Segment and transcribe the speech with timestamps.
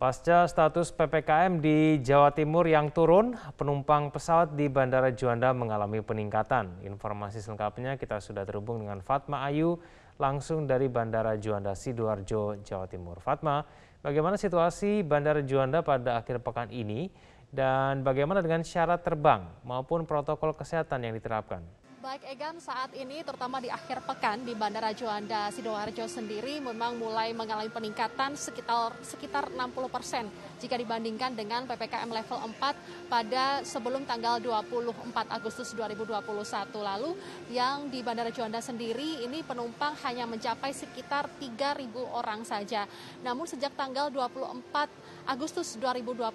[0.00, 6.80] Pasca status PPKM di Jawa Timur yang turun, penumpang pesawat di Bandara Juanda mengalami peningkatan.
[6.88, 9.76] Informasi selengkapnya kita sudah terhubung dengan Fatma Ayu
[10.16, 13.20] langsung dari Bandara Juanda Sidoarjo, Jawa Timur.
[13.20, 13.60] Fatma,
[14.00, 17.12] bagaimana situasi Bandara Juanda pada akhir pekan ini
[17.52, 21.60] dan bagaimana dengan syarat terbang maupun protokol kesehatan yang diterapkan?
[22.00, 27.36] Baik Egan, saat ini terutama di akhir pekan di Bandara Juanda Sidoarjo sendiri memang mulai
[27.36, 30.24] mengalami peningkatan sekitar sekitar 60 persen
[30.64, 36.24] jika dibandingkan dengan PPKM level 4 pada sebelum tanggal 24 Agustus 2021
[36.80, 37.12] lalu
[37.52, 41.84] yang di Bandara Juanda sendiri ini penumpang hanya mencapai sekitar 3.000
[42.16, 42.88] orang saja.
[43.20, 44.56] Namun sejak tanggal 24
[45.28, 46.32] Agustus 2021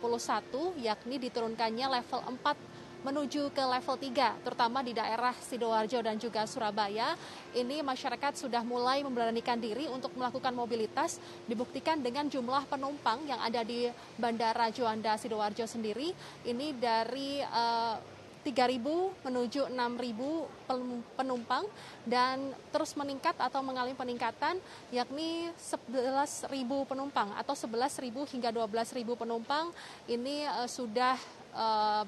[0.86, 2.75] yakni diturunkannya level 4
[3.06, 7.14] menuju ke level 3, terutama di daerah Sidoarjo dan juga Surabaya.
[7.54, 13.62] Ini masyarakat sudah mulai memberanikan diri untuk melakukan mobilitas, dibuktikan dengan jumlah penumpang yang ada
[13.62, 16.18] di Bandara Juanda Sidoarjo sendiri.
[16.42, 18.16] Ini dari uh,
[18.46, 21.66] 3.000 menuju 6.000 penumpang
[22.06, 24.62] dan terus meningkat atau mengalami peningkatan
[24.94, 26.54] yakni 11.000
[26.86, 29.74] penumpang atau 11.000 hingga 12.000 penumpang
[30.06, 31.18] ini uh, sudah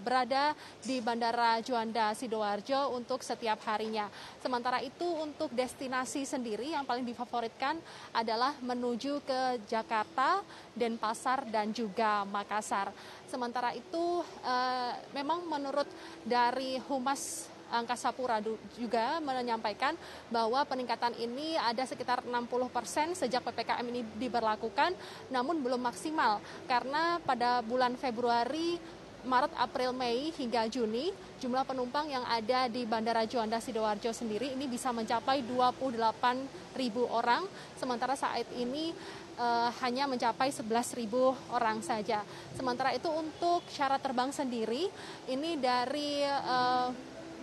[0.03, 0.52] berada
[0.84, 4.12] di Bandara Juanda Sidoarjo untuk setiap harinya.
[4.44, 7.80] Sementara itu untuk destinasi sendiri yang paling difavoritkan
[8.12, 10.44] adalah menuju ke Jakarta,
[10.75, 12.92] Denpasar dan juga Makassar.
[13.28, 15.88] Sementara itu uh, memang menurut
[16.28, 18.40] dari Humas Angkasa Pura
[18.80, 19.92] juga menyampaikan
[20.31, 24.95] bahwa peningkatan ini ada sekitar 60 persen sejak PPKM ini diberlakukan,
[25.28, 28.80] namun belum maksimal karena pada bulan Februari
[29.28, 31.11] Maret, April, Mei hingga Juni,
[31.44, 37.44] jumlah penumpang yang ada di Bandara Juanda Sidoarjo sendiri ini bisa mencapai 28 ribu orang,
[37.75, 38.95] sementara saat ini
[39.36, 40.63] uh, hanya mencapai 11
[40.96, 42.24] ribu orang saja.
[42.56, 44.88] Sementara itu untuk syarat terbang sendiri,
[45.28, 46.90] ini dari uh,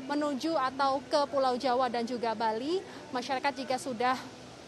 [0.09, 2.81] menuju atau ke Pulau Jawa dan juga Bali,
[3.13, 4.17] masyarakat jika sudah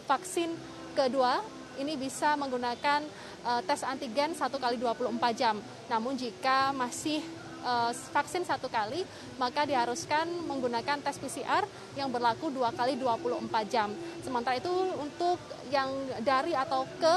[0.05, 0.53] vaksin
[0.93, 1.41] kedua
[1.77, 3.05] ini bisa menggunakan
[3.47, 5.55] uh, tes antigen satu kali 24 jam.
[5.87, 7.23] Namun jika masih
[7.63, 9.07] uh, vaksin satu kali,
[9.39, 11.63] maka diharuskan menggunakan tes PCR
[11.95, 13.95] yang berlaku dua kali 24 jam.
[14.19, 15.39] Sementara itu untuk
[15.71, 15.87] yang
[16.19, 17.15] dari atau ke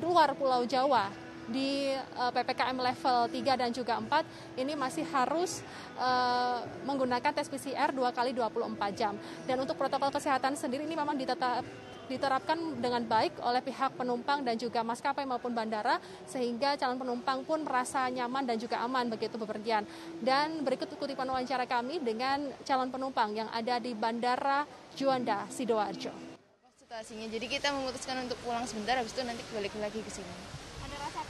[0.00, 5.64] luar Pulau Jawa di uh, PPKM level 3 dan juga 4 ini masih harus
[5.96, 9.16] uh, menggunakan tes PCR dua kali 24 jam.
[9.48, 11.64] Dan untuk protokol kesehatan sendiri ini memang ditetap
[12.08, 17.60] diterapkan dengan baik oleh pihak penumpang dan juga maskapai maupun bandara sehingga calon penumpang pun
[17.60, 19.84] merasa nyaman dan juga aman begitu bepergian.
[20.24, 24.64] Dan berikut kutipan wawancara kami dengan calon penumpang yang ada di Bandara
[24.96, 26.10] Juanda Sidoarjo.
[26.80, 30.67] Situasinya, jadi kita memutuskan untuk pulang sebentar, habis itu nanti balik lagi ke sini.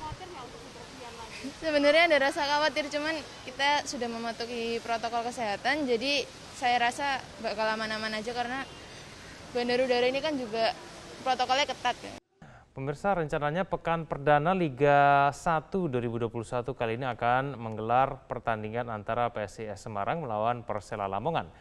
[0.08, 1.38] Khawatir nggak untuk bepergian lagi?
[1.60, 3.14] Sebenarnya ada rasa khawatir, cuman
[3.44, 6.24] kita sudah mematuhi protokol kesehatan, jadi
[6.56, 8.64] saya rasa bakal aman-aman aja karena
[9.52, 10.72] bandar udara ini kan juga
[11.20, 12.16] protokolnya ketat ya.
[12.72, 20.24] Pemirsa, rencananya pekan perdana Liga 1 2021 kali ini akan menggelar pertandingan antara PSIS Semarang
[20.24, 21.52] melawan Persela Lamongan.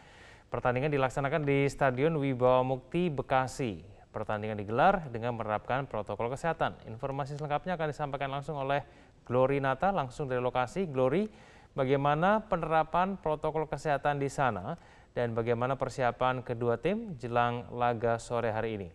[0.48, 3.97] Pertandingan dilaksanakan di Stadion Wibawa Mukti, Bekasi.
[4.08, 6.76] Pertandingan digelar dengan menerapkan protokol kesehatan.
[6.88, 8.82] Informasi selengkapnya akan disampaikan langsung oleh
[9.28, 10.88] Glory Nata langsung dari lokasi.
[10.88, 11.28] Glory,
[11.76, 14.80] bagaimana penerapan protokol kesehatan di sana?
[15.18, 18.88] dan bagaimana persiapan kedua tim jelang laga sore hari ini?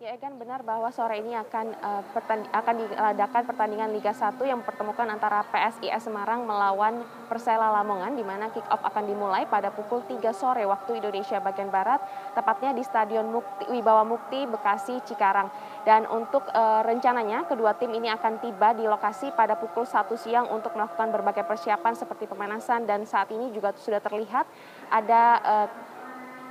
[0.00, 2.00] Ya Egan benar bahwa sore ini akan uh,
[2.56, 8.48] akan diadakan pertandingan Liga 1 yang mempertemukan antara PSIS Semarang melawan Persela Lamongan di mana
[8.48, 12.00] kick off akan dimulai pada pukul 3 sore waktu Indonesia bagian barat
[12.32, 15.52] tepatnya di Stadion Mukti, Wibawa Mukti Bekasi Cikarang.
[15.84, 20.48] Dan untuk uh, rencananya kedua tim ini akan tiba di lokasi pada pukul 1 siang
[20.48, 24.48] untuk melakukan berbagai persiapan seperti pemanasan dan saat ini juga sudah terlihat
[24.88, 25.89] ada uh,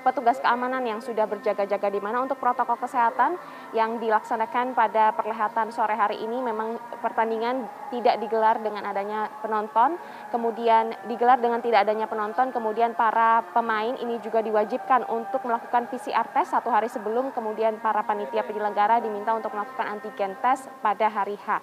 [0.01, 3.36] petugas keamanan yang sudah berjaga-jaga di mana untuk protokol kesehatan
[3.75, 9.98] yang dilaksanakan pada perlihatan sore hari ini memang pertandingan tidak digelar dengan adanya penonton,
[10.30, 16.28] kemudian digelar dengan tidak adanya penonton, kemudian para pemain ini juga diwajibkan untuk melakukan PCR
[16.31, 21.38] test satu hari sebelum, kemudian para panitia penyelenggara diminta untuk melakukan antigen test pada hari
[21.40, 21.62] H.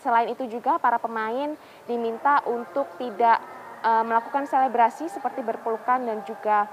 [0.00, 1.56] Selain itu juga para pemain
[1.88, 3.42] diminta untuk tidak
[3.82, 6.68] uh, melakukan selebrasi seperti berpelukan dan juga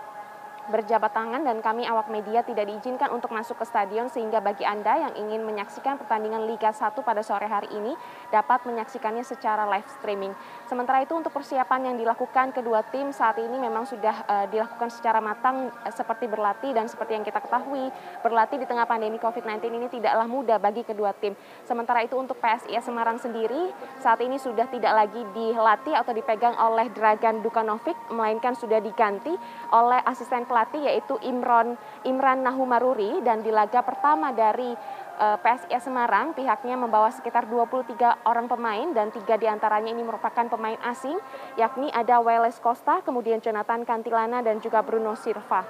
[0.72, 5.10] berjabat tangan dan kami awak media tidak diizinkan untuk masuk ke stadion sehingga bagi Anda
[5.10, 7.92] yang ingin menyaksikan pertandingan Liga 1 pada sore hari ini
[8.32, 10.32] dapat menyaksikannya secara live streaming.
[10.72, 15.20] Sementara itu untuk persiapan yang dilakukan kedua tim saat ini memang sudah uh, dilakukan secara
[15.20, 17.92] matang uh, seperti berlatih dan seperti yang kita ketahui
[18.24, 21.36] berlatih di tengah pandemi COVID-19 ini tidaklah mudah bagi kedua tim.
[21.68, 26.88] Sementara itu untuk PSIS Semarang sendiri saat ini sudah tidak lagi dilatih atau dipegang oleh
[26.92, 29.36] Dragan Dukanovic melainkan sudah diganti
[29.72, 31.74] oleh asisten pelatih yaitu Imron
[32.06, 33.26] Imran Nahumaruri.
[33.26, 34.70] Dan di laga pertama dari
[35.18, 38.94] eh, PSIS Semarang pihaknya membawa sekitar 23 orang pemain.
[38.94, 41.18] Dan tiga di antaranya ini merupakan pemain asing
[41.58, 45.66] yakni ada Wales Costa, kemudian Jonathan Cantilana dan juga Bruno Silva.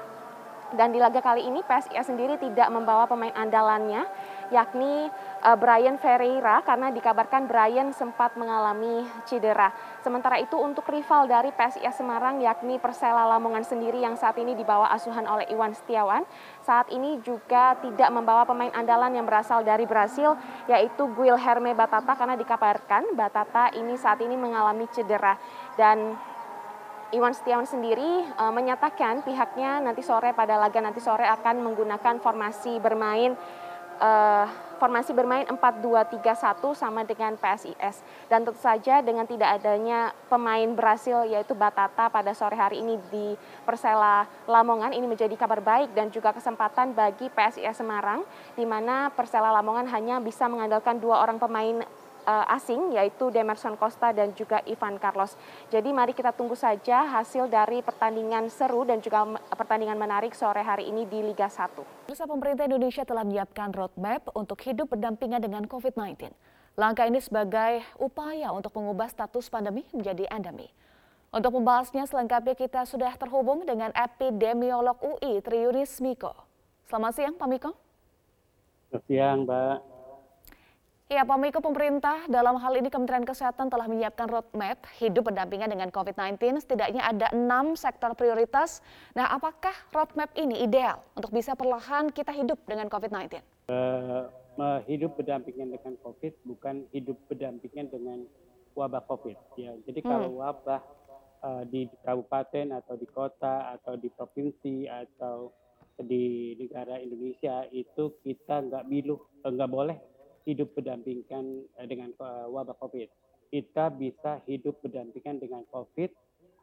[0.73, 4.09] Dan di laga kali ini PSIS sendiri tidak membawa pemain andalannya
[4.49, 5.07] yakni
[5.45, 9.71] uh, Brian Ferreira karena dikabarkan Brian sempat mengalami cedera.
[10.03, 14.91] Sementara itu untuk rival dari PSIS Semarang yakni Persela Lamongan sendiri yang saat ini dibawa
[14.91, 16.27] asuhan oleh Iwan Setiawan,
[16.65, 20.35] saat ini juga tidak membawa pemain andalan yang berasal dari Brasil
[20.67, 25.35] yaitu Guilherme Batata karena dikabarkan Batata ini saat ini mengalami cedera
[25.75, 26.17] dan
[27.13, 32.81] Iwan Setiawan sendiri e, menyatakan pihaknya nanti sore pada laga nanti sore akan menggunakan formasi
[32.81, 33.37] bermain
[33.99, 34.45] uh,
[34.83, 38.03] formasi bermain 4-2-3-1 sama dengan PSIS.
[38.27, 43.39] Dan tentu saja dengan tidak adanya pemain berhasil yaitu Batata pada sore hari ini di
[43.63, 48.27] Persela Lamongan ini menjadi kabar baik dan juga kesempatan bagi PSIS Semarang
[48.59, 51.87] di mana Persela Lamongan hanya bisa mengandalkan dua orang pemain
[52.23, 55.35] uh, asing yaitu Demerson Costa dan juga Ivan Carlos.
[55.69, 60.89] Jadi mari kita tunggu saja hasil dari pertandingan seru dan juga pertandingan menarik sore hari
[60.89, 62.07] ini di Liga 1.
[62.07, 66.31] Pemirsa pemerintah Indonesia telah menyiapkan roadmap untuk hidup berdampingan dengan COVID-19.
[66.73, 70.73] Langkah ini sebagai upaya untuk mengubah status pandemi menjadi endemi.
[71.33, 76.33] Untuk membahasnya selengkapnya kita sudah terhubung dengan epidemiolog UI Triunis Miko.
[76.85, 77.71] Selamat siang Pak Miko.
[78.89, 79.92] Selamat siang Mbak.
[81.11, 85.91] Ya, Pak Miko, pemerintah dalam hal ini Kementerian Kesehatan telah menyiapkan roadmap hidup berdampingan dengan
[85.91, 86.63] COVID-19.
[86.63, 88.79] Setidaknya ada enam sektor prioritas.
[89.11, 93.43] Nah, apakah roadmap ini ideal untuk bisa perlahan kita hidup dengan COVID-19?
[93.67, 94.31] Uh,
[94.63, 98.23] eh, hidup berdampingan dengan COVID bukan hidup berdampingan dengan
[98.71, 99.59] wabah COVID.
[99.59, 100.07] Ya, jadi hmm.
[100.07, 100.81] kalau wabah
[101.43, 105.51] uh, di kabupaten atau di kota atau di provinsi atau
[105.99, 110.12] di negara Indonesia itu kita nggak bilu nggak boleh
[110.43, 113.09] hidup berdampingan eh, dengan eh, wabah COVID.
[113.53, 116.09] Kita bisa hidup berdampingan dengan COVID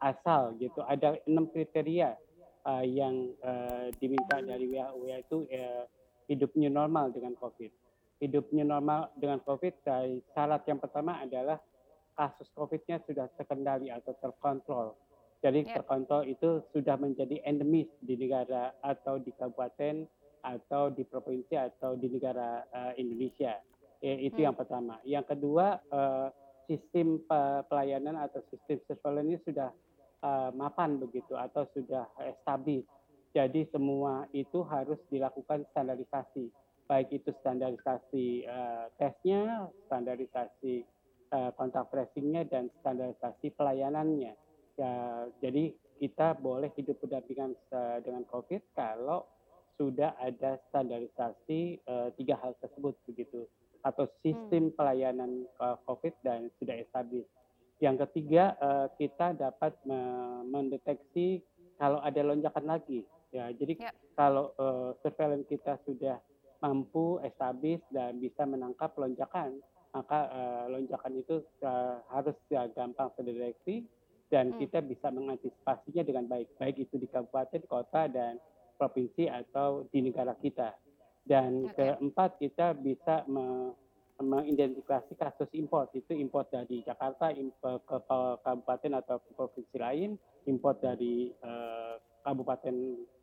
[0.02, 0.82] asal gitu.
[0.82, 2.16] Ada enam kriteria
[2.66, 5.84] uh, yang uh, diminta dari WHO yaitu uh,
[6.26, 7.70] hidup new normal dengan COVID.
[8.18, 9.80] Hidup new normal dengan COVID,
[10.34, 11.56] syarat yang pertama adalah
[12.12, 14.92] kasus COVID-nya sudah terkendali atau terkontrol.
[15.40, 15.80] Jadi yeah.
[15.80, 20.04] terkontrol itu sudah menjadi endemis di negara atau di kabupaten
[20.44, 23.56] atau di provinsi atau di negara uh, Indonesia.
[24.00, 24.46] Ya, itu hmm.
[24.48, 24.94] yang pertama.
[25.04, 26.32] Yang kedua, uh,
[26.64, 27.20] sistem
[27.68, 29.70] pelayanan atau sistem surveillance sudah
[30.24, 32.88] uh, mapan begitu atau sudah establis.
[33.36, 36.50] Jadi semua itu harus dilakukan standarisasi,
[36.88, 40.82] baik itu standarisasi uh, tesnya, standarisasi
[41.30, 44.34] uh, kontak tracingnya dan standarisasi pelayanannya.
[44.80, 47.52] Ya, jadi kita boleh hidup berdampingan
[48.00, 49.28] dengan COVID kalau
[49.76, 51.84] sudah ada standarisasi
[52.16, 53.44] tiga hal tersebut begitu
[53.80, 54.76] atau sistem hmm.
[54.76, 55.30] pelayanan
[55.60, 57.26] uh, COVID dan sudah establis.
[57.80, 59.72] Yang ketiga, uh, kita dapat
[60.44, 61.40] mendeteksi
[61.80, 63.08] kalau ada lonjakan lagi.
[63.32, 63.92] Ya, jadi ya.
[64.18, 66.20] kalau uh, surveillance kita sudah
[66.60, 69.64] mampu establis dan bisa menangkap lonjakan,
[69.96, 73.88] maka uh, lonjakan itu uh, harus ya, gampang terdeteksi
[74.30, 74.58] dan hmm.
[74.62, 78.38] kita bisa mengantisipasinya dengan baik, baik itu di kabupaten, kota, dan
[78.78, 80.72] provinsi atau di negara kita.
[81.24, 81.94] Dan okay.
[81.94, 83.22] keempat kita bisa
[84.20, 87.96] mengidentifikasi kasus import itu import dari Jakarta import ke
[88.44, 90.10] kabupaten atau provinsi lain,
[90.48, 92.76] import dari uh, kabupaten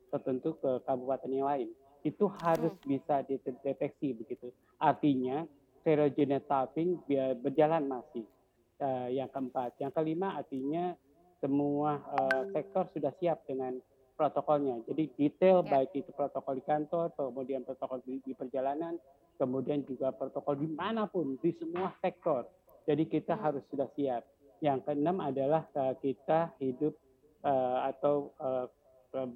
[0.09, 1.69] tertentu ke kabupaten yang lain.
[2.05, 2.87] Itu harus hmm.
[2.87, 4.53] bisa dideteksi begitu.
[4.79, 5.43] Artinya
[5.85, 7.05] serogenotyping
[7.41, 8.25] berjalan masih.
[8.77, 10.93] Uh, yang keempat, yang kelima artinya
[11.41, 13.73] semua uh, sektor sudah siap dengan
[14.17, 14.81] protokolnya.
[14.89, 15.69] Jadi detail ya.
[15.77, 18.97] baik itu protokol di kantor, kemudian protokol di, di perjalanan,
[19.37, 22.49] kemudian juga protokol di mana pun di semua sektor.
[22.89, 23.43] Jadi kita hmm.
[23.45, 24.25] harus sudah siap.
[24.57, 26.97] Yang keenam adalah uh, kita hidup
[27.45, 28.65] uh, atau uh,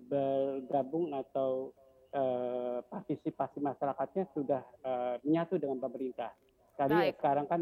[0.10, 1.70] bergabung atau
[2.18, 6.34] uh, partisipasi masyarakatnya sudah uh, menyatu dengan pemerintah.
[6.76, 7.22] Tadi Baik.
[7.22, 7.62] sekarang kan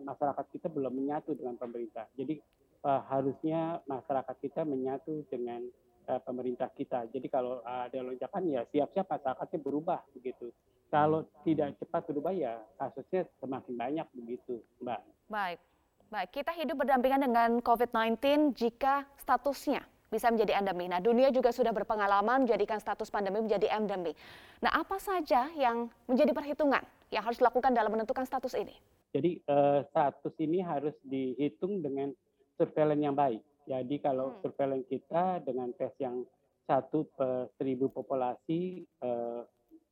[0.00, 2.08] masyarakat kita belum menyatu dengan pemerintah.
[2.16, 2.40] Jadi
[2.86, 5.60] uh, harusnya masyarakat kita menyatu dengan
[6.08, 7.06] uh, pemerintah kita.
[7.10, 10.50] Jadi kalau ada lonjakan ya siap-siap masyarakatnya berubah begitu.
[10.86, 15.00] Kalau tidak cepat berubah ya kasusnya semakin banyak begitu, Mbak.
[15.26, 15.58] Baik.
[16.06, 20.86] Baik, kita hidup berdampingan dengan COVID-19 jika statusnya bisa menjadi endemi.
[20.86, 24.14] Nah, dunia juga sudah berpengalaman menjadikan status pandemi menjadi endemi.
[24.62, 28.78] Nah, apa saja yang menjadi perhitungan yang harus dilakukan dalam menentukan status ini?
[29.10, 32.14] Jadi, eh, status ini harus dihitung dengan
[32.54, 33.42] surveillance yang baik.
[33.66, 34.38] Jadi, kalau hmm.
[34.46, 36.22] surveillance kita dengan tes yang
[36.66, 39.42] satu per seribu populasi eh,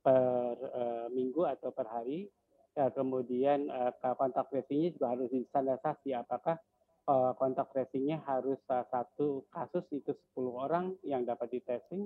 [0.03, 2.27] per eh, minggu atau per hari,
[2.75, 6.11] ya, kemudian uh, kontak tracingnya juga harus distandarisasi.
[6.13, 6.59] Apakah
[7.07, 12.05] uh, kontak tracingnya harus uh, satu kasus itu 10 orang yang dapat di testing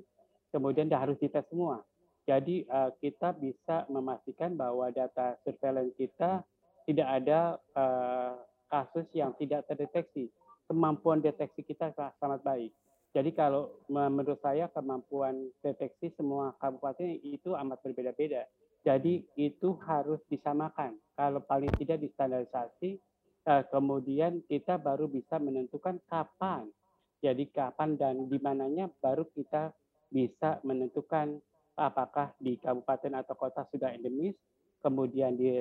[0.52, 1.84] kemudian dia harus dites semua.
[2.28, 6.44] Jadi uh, kita bisa memastikan bahwa data surveillance kita
[6.84, 8.37] tidak ada uh,
[8.68, 10.28] kasus yang tidak terdeteksi
[10.68, 12.70] kemampuan deteksi kita sangat baik
[13.16, 18.44] jadi kalau menurut saya kemampuan deteksi semua kabupaten itu amat berbeda-beda
[18.87, 20.94] jadi itu harus disamakan.
[21.18, 22.96] Kalau paling tidak distandarisasi,
[23.44, 26.70] eh, kemudian kita baru bisa menentukan kapan.
[27.18, 29.75] Jadi kapan dan di mananya baru kita
[30.08, 31.42] bisa menentukan
[31.75, 34.38] apakah di kabupaten atau kota sudah endemis,
[34.80, 35.58] kemudian di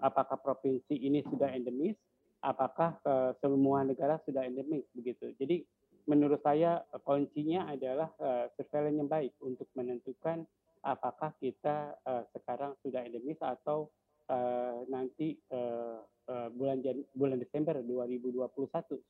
[0.00, 1.98] apakah provinsi ini sudah endemis,
[2.40, 5.32] apakah uh, semua negara sudah endemis begitu.
[5.36, 5.64] Jadi
[6.08, 10.48] menurut saya kuncinya adalah uh, surveillance yang baik untuk menentukan
[10.80, 13.92] apakah kita uh, sekarang sudah endemis atau
[14.32, 18.48] uh, nanti uh, uh, bulan Jan bulan Desember 2021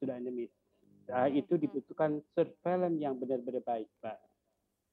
[0.02, 0.50] sudah endemis.
[1.10, 4.18] Uh, itu dibutuhkan surveillance yang benar-benar baik, Pak.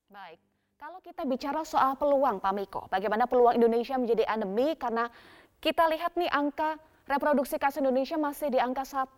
[0.10, 0.42] Baik.
[0.78, 5.10] Kalau kita bicara soal peluang, Pak Miko, bagaimana peluang Indonesia menjadi endemi karena
[5.58, 6.78] kita lihat nih angka
[7.08, 9.16] reproduksi kasus Indonesia masih di angka 1,2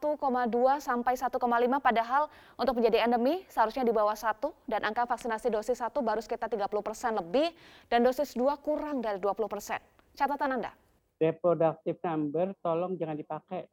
[0.77, 1.41] sampai 1,5
[1.81, 4.37] padahal untuk menjadi endemi seharusnya di bawah 1
[4.69, 7.49] dan angka vaksinasi dosis 1 baru sekitar 30 persen lebih
[7.89, 9.81] dan dosis 2 kurang dari 20 persen.
[10.13, 10.71] Catatan Anda?
[11.19, 13.67] Reproductive number tolong jangan dipakai.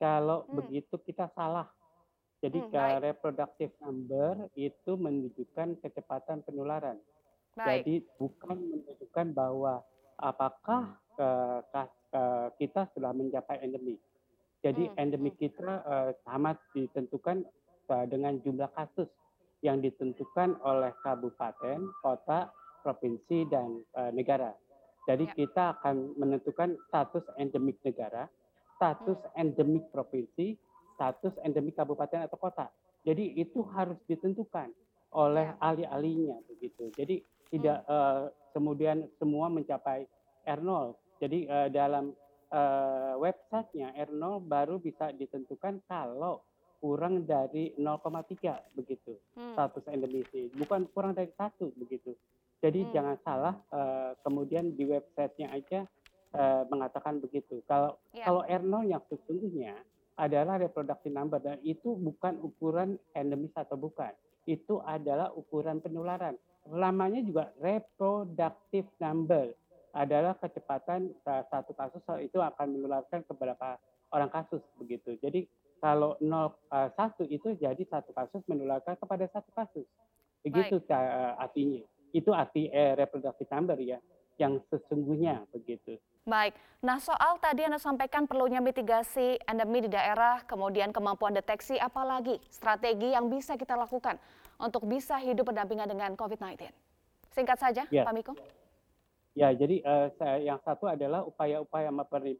[0.00, 0.56] Kalau hmm.
[0.58, 1.68] begitu kita salah.
[2.42, 6.98] Jadi hmm, ke reproductive number itu menunjukkan kecepatan penularan.
[7.54, 7.86] Baik.
[7.86, 9.78] Jadi bukan menunjukkan bahwa
[10.18, 11.30] apakah ke,
[12.12, 13.96] Eh, kita sudah mencapai endemik.
[14.60, 15.00] Jadi hmm.
[15.00, 15.42] endemik hmm.
[15.48, 17.40] kita uh, amat ditentukan
[17.88, 19.08] uh, dengan jumlah kasus
[19.64, 22.52] yang ditentukan oleh kabupaten, kota,
[22.84, 24.52] provinsi, dan uh, negara.
[25.08, 25.34] Jadi ya.
[25.34, 28.28] kita akan menentukan status endemik negara,
[28.76, 29.40] status hmm.
[29.40, 30.60] endemik provinsi,
[31.00, 32.68] status endemik kabupaten atau kota.
[33.08, 34.68] Jadi itu harus ditentukan
[35.16, 35.56] oleh ya.
[35.64, 36.92] ahli-ahlinya begitu.
[36.92, 40.04] Jadi tidak uh, kemudian semua mencapai
[40.44, 42.10] R0 jadi uh, dalam
[42.50, 46.42] uh, websitenya R0 baru bisa ditentukan kalau
[46.82, 49.54] kurang dari 0,3 begitu hmm.
[49.54, 52.18] status endemisi, bukan kurang dari satu begitu.
[52.58, 52.90] Jadi hmm.
[52.90, 55.80] jangan salah uh, kemudian di websitenya aja
[56.34, 57.62] uh, mengatakan begitu.
[57.70, 58.26] Kalau yeah.
[58.26, 59.78] kalau R0 yang sesungguhnya
[60.18, 64.10] adalah reproductive number dan itu bukan ukuran endemis atau bukan.
[64.42, 66.34] Itu adalah ukuran penularan.
[66.66, 69.54] Lamanya juga reproductive number
[69.92, 73.76] adalah kecepatan satu kasus itu akan menularkan ke beberapa
[74.12, 75.16] orang kasus begitu.
[75.20, 75.48] Jadi
[75.82, 76.54] kalau 01
[77.26, 79.86] eh, itu jadi satu kasus menularkan kepada satu kasus.
[80.46, 80.92] Begitu Baik.
[80.92, 81.82] Eh, artinya.
[82.12, 83.98] Itu arti eh, reproductive number ya
[84.40, 86.00] yang sesungguhnya begitu.
[86.22, 92.38] Baik, nah soal tadi Anda sampaikan perlunya mitigasi endemi di daerah, kemudian kemampuan deteksi, apalagi
[92.46, 94.22] strategi yang bisa kita lakukan
[94.62, 96.70] untuk bisa hidup berdampingan dengan COVID-19.
[97.34, 98.06] Singkat saja, ya.
[98.06, 98.32] Pak Miko.
[99.32, 100.08] Ya, jadi uh,
[100.44, 101.88] yang satu adalah upaya-upaya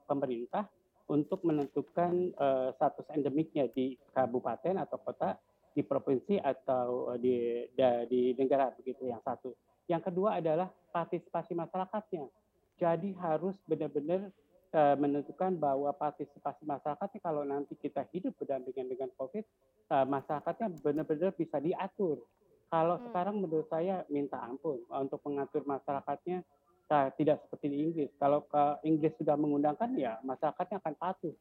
[0.05, 0.69] pemerintah
[1.09, 5.41] untuk menentukan uh, status endemiknya di kabupaten atau kota,
[5.73, 7.65] di provinsi atau di
[8.13, 9.57] di negara begitu yang satu.
[9.89, 12.29] Yang kedua adalah partisipasi masyarakatnya.
[12.77, 14.29] Jadi harus benar-benar
[14.77, 19.45] uh, menentukan bahwa partisipasi masyarakatnya kalau nanti kita hidup berdampingan dengan COVID,
[19.97, 22.21] uh, masyarakatnya benar-benar bisa diatur.
[22.73, 23.05] Kalau hmm.
[23.09, 26.45] sekarang menurut saya minta ampun untuk mengatur masyarakatnya
[26.91, 28.11] Nah, tidak seperti di Inggris.
[28.21, 31.35] Kalau ke Inggris sudah mengundangkan, ya masyarakatnya akan patuh.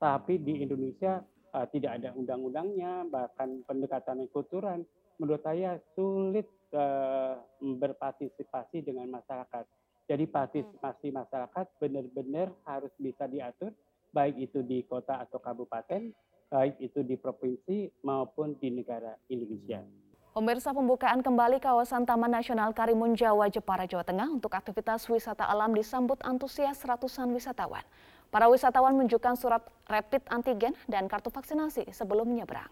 [0.00, 4.84] Tapi di Indonesia uh, tidak ada undang-undangnya, bahkan pendekatan kulturan.
[5.16, 9.64] Menurut saya sulit uh, berpartisipasi dengan masyarakat.
[10.10, 13.70] Jadi partisipasi masyarakat benar-benar harus bisa diatur,
[14.10, 16.10] baik itu di kota atau kabupaten,
[16.50, 20.09] baik itu di provinsi maupun di negara Indonesia.
[20.30, 25.74] Pemirsa pembukaan kembali kawasan Taman Nasional Karimun Jawa Jepara Jawa Tengah untuk aktivitas wisata alam
[25.74, 27.82] disambut antusias ratusan wisatawan.
[28.30, 29.58] Para wisatawan menunjukkan surat
[29.90, 32.70] rapid antigen dan kartu vaksinasi sebelum menyeberang.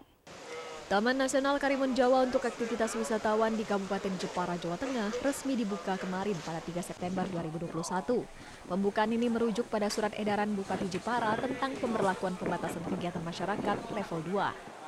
[0.87, 6.39] Taman Nasional Karimun Jawa untuk aktivitas wisatawan di Kabupaten Jepara, Jawa Tengah resmi dibuka kemarin
[6.39, 7.75] pada 3 September 2021.
[8.71, 14.79] Pembukaan ini merujuk pada surat edaran Bupati Jepara tentang pemberlakuan pembatasan kegiatan masyarakat level 2.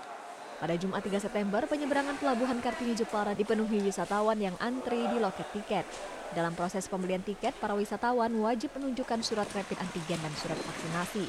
[0.62, 5.90] Pada Jumat 3 September, penyeberangan pelabuhan Kartini Jepara dipenuhi wisatawan yang antri di loket tiket.
[6.38, 11.26] Dalam proses pembelian tiket, para wisatawan wajib menunjukkan surat rapid antigen dan surat vaksinasi.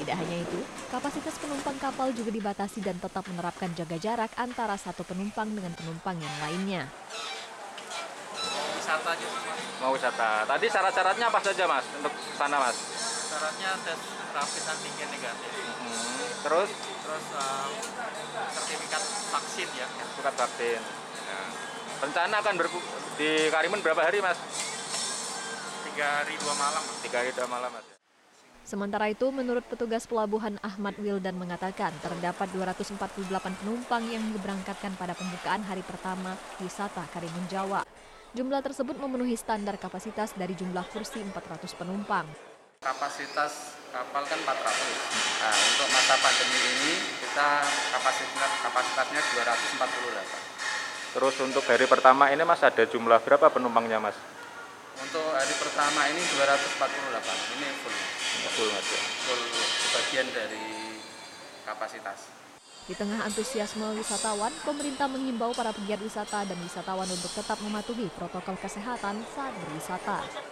[0.00, 5.04] Tidak hanya itu, kapasitas penumpang kapal juga dibatasi dan tetap menerapkan jaga jarak antara satu
[5.04, 6.88] penumpang dengan penumpang yang lainnya.
[8.72, 9.54] wisata aja semua.
[9.84, 10.48] Mau wisata.
[10.48, 12.76] Tadi syarat-syaratnya apa saja mas untuk sana mas?
[13.30, 14.00] Syaratnya tes
[14.32, 15.50] rapid antigen negatif,
[15.82, 18.11] Hmm, Terus terus sertifikat
[19.76, 19.86] ya.
[20.18, 20.80] bukan vaksin.
[21.22, 21.38] Ya.
[22.02, 22.78] Rencana akan berbu
[23.20, 24.38] di Karimun berapa hari mas?
[25.92, 26.82] Tiga hari dua malam.
[26.82, 26.98] Mas.
[27.04, 27.86] Tiga hari dua malam mas.
[28.62, 33.26] Sementara itu, menurut petugas pelabuhan Ahmad Wildan mengatakan terdapat 248
[33.58, 37.82] penumpang yang diberangkatkan pada pembukaan hari pertama wisata Karimun Jawa.
[38.32, 42.24] Jumlah tersebut memenuhi standar kapasitas dari jumlah kursi 400 penumpang.
[42.82, 44.58] Kapasitas kapal kan 400.
[45.38, 47.48] Nah, untuk masa pandemi ini kita
[47.94, 51.14] kapasitas kapasitasnya 248.
[51.14, 54.18] Terus untuk hari pertama ini mas ada jumlah berapa penumpangnya mas?
[54.98, 57.54] Untuk hari pertama ini 248.
[57.56, 57.96] Ini full
[58.52, 59.00] Full mas ya.
[59.30, 59.42] full
[59.86, 60.98] sebagian dari
[61.62, 62.34] kapasitas.
[62.82, 68.58] Di tengah antusiasme wisatawan, pemerintah menghimbau para pegiat wisata dan wisatawan untuk tetap mematuhi protokol
[68.58, 70.50] kesehatan saat berwisata.